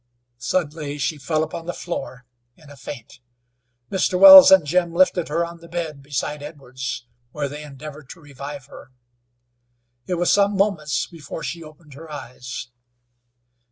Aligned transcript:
Suddenly 0.39 0.97
she 0.97 1.19
fell 1.19 1.43
upon 1.43 1.67
the 1.67 1.73
floor 1.75 2.25
in 2.57 2.71
a 2.71 2.75
faint. 2.75 3.19
Mr. 3.91 4.19
Wells 4.19 4.49
and 4.49 4.65
Jim 4.65 4.95
lifted 4.95 5.27
her 5.27 5.45
on 5.45 5.59
the 5.59 5.67
bed 5.67 6.01
beside 6.01 6.41
Edwards, 6.41 7.05
where 7.33 7.47
they 7.47 7.61
endeavored 7.61 8.09
to 8.09 8.19
revive 8.19 8.65
her. 8.65 8.89
It 10.07 10.15
was 10.15 10.33
some 10.33 10.57
moments 10.57 11.05
before 11.05 11.43
she 11.43 11.61
opened 11.63 11.93
her 11.93 12.11
eyes. 12.11 12.69